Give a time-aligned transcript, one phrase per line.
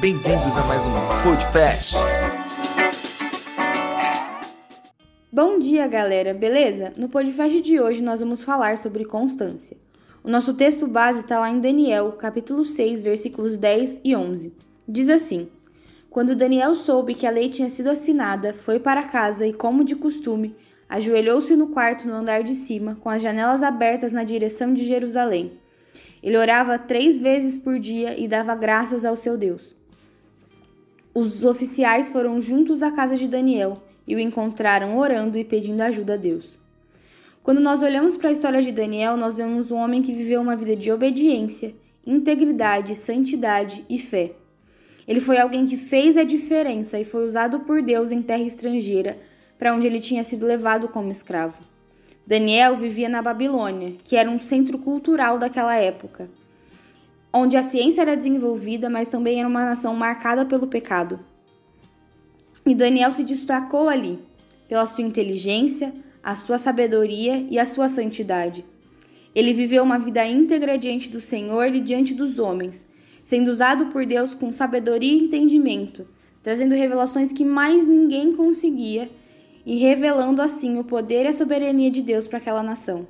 [0.00, 0.90] Bem-vindos a mais um
[1.22, 1.94] Podcast.
[5.30, 6.92] Bom dia, galera, beleza?
[6.96, 9.76] No podcast de hoje nós vamos falar sobre constância.
[10.24, 14.52] O nosso texto base está lá em Daniel, capítulo 6, versículos 10 e 11.
[14.88, 15.48] Diz assim:
[16.10, 19.94] Quando Daniel soube que a lei tinha sido assinada, foi para casa e, como de
[19.94, 20.56] costume,
[20.88, 25.60] ajoelhou-se no quarto no andar de cima, com as janelas abertas na direção de Jerusalém.
[26.22, 29.74] Ele orava três vezes por dia e dava graças ao seu Deus.
[31.14, 36.14] Os oficiais foram juntos à casa de Daniel e o encontraram orando e pedindo ajuda
[36.14, 36.58] a Deus.
[37.42, 40.54] Quando nós olhamos para a história de Daniel, nós vemos um homem que viveu uma
[40.54, 41.74] vida de obediência,
[42.06, 44.32] integridade, santidade e fé.
[45.06, 49.18] Ele foi alguém que fez a diferença e foi usado por Deus em terra estrangeira,
[49.58, 51.62] para onde ele tinha sido levado como escravo.
[52.28, 56.28] Daniel vivia na Babilônia, que era um centro cultural daquela época,
[57.32, 61.18] onde a ciência era desenvolvida, mas também era uma nação marcada pelo pecado.
[62.66, 64.18] E Daniel se destacou ali
[64.68, 65.90] pela sua inteligência,
[66.22, 68.62] a sua sabedoria e a sua santidade.
[69.34, 72.86] Ele viveu uma vida íntegra diante do Senhor e diante dos homens,
[73.24, 76.06] sendo usado por Deus com sabedoria e entendimento,
[76.42, 79.08] trazendo revelações que mais ninguém conseguia
[79.64, 83.06] e revelando assim o poder e a soberania de Deus para aquela nação.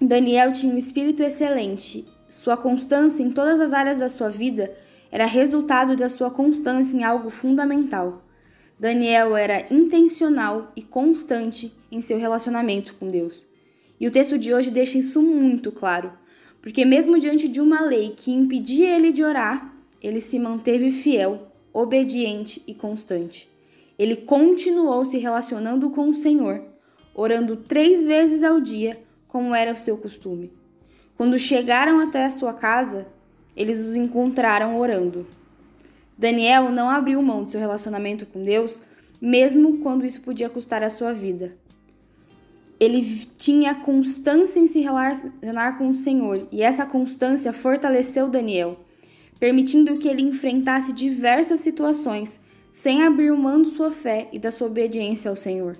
[0.00, 2.06] Daniel tinha um espírito excelente.
[2.28, 4.72] Sua constância em todas as áreas da sua vida
[5.10, 8.24] era resultado da sua constância em algo fundamental.
[8.78, 13.46] Daniel era intencional e constante em seu relacionamento com Deus.
[14.00, 16.12] E o texto de hoje deixa isso muito claro,
[16.60, 21.52] porque, mesmo diante de uma lei que impedia ele de orar, ele se manteve fiel,
[21.72, 23.48] obediente e constante.
[23.98, 26.62] Ele continuou se relacionando com o Senhor,
[27.14, 30.52] orando três vezes ao dia, como era o seu costume.
[31.16, 33.06] Quando chegaram até a sua casa,
[33.56, 35.26] eles os encontraram orando.
[36.16, 38.82] Daniel não abriu mão de seu relacionamento com Deus,
[39.20, 41.56] mesmo quando isso podia custar a sua vida.
[42.80, 48.80] Ele tinha constância em se relacionar com o Senhor, e essa constância fortaleceu Daniel,
[49.38, 52.40] permitindo que ele enfrentasse diversas situações
[52.72, 55.78] sem abrir mão de sua fé e da sua obediência ao Senhor.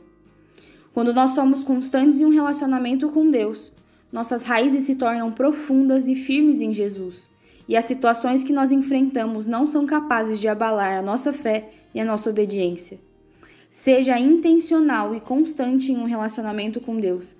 [0.95, 3.73] Quando nós somos constantes em um relacionamento com Deus,
[4.13, 7.33] nossas raízes se tornam profundas e firmes em Jesus
[7.69, 12.01] e as situações que nós enfrentamos não são capazes de abalar a nossa fé e
[12.01, 13.01] a nossa obediência.
[13.71, 17.35] Seja intencional e constante em um relacionamento com Deus.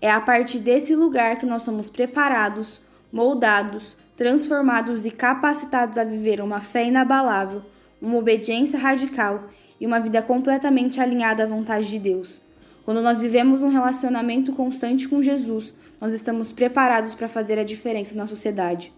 [0.00, 2.80] É a partir desse lugar que nós somos preparados,
[3.12, 7.62] moldados, transformados e capacitados a viver uma fé inabalável,
[8.00, 9.48] uma obediência radical
[9.80, 12.40] e uma vida completamente alinhada à vontade de Deus.
[12.84, 18.14] Quando nós vivemos um relacionamento constante com Jesus, nós estamos preparados para fazer a diferença
[18.14, 18.92] na sociedade.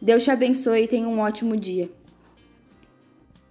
[0.00, 1.90] Deus te abençoe e tenha um ótimo dia.